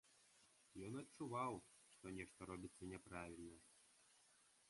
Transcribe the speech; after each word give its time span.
Ён 0.87 0.93
адчуваў, 1.01 1.53
што 1.97 2.05
нешта 2.17 2.49
робіцца 2.51 2.83
няправільна. 2.93 3.59